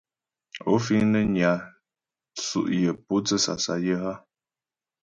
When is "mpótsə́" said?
2.97-3.39